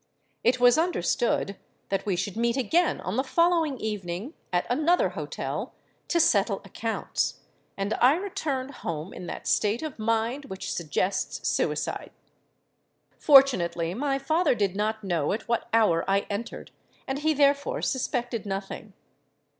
[0.43, 1.57] It was understood
[1.89, 5.75] that we should meet again on the following evening at another hotel,
[6.07, 7.41] to settle accounts;
[7.77, 12.09] and I returned home in that state of mind which suggests suicide!
[13.19, 16.71] "Fortunately my father did not know at what hour I entered;
[17.07, 18.93] and he therefore suspected nothing.